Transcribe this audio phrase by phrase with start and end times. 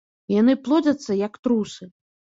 [0.35, 1.83] Яны плодзяцца як трусы.